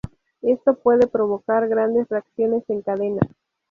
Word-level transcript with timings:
Esto 0.41 0.79
puede 0.79 1.05
provocar 1.05 1.67
grandes 1.67 2.09
reacciones 2.09 2.63
en 2.69 2.81
cadena. 2.81 3.21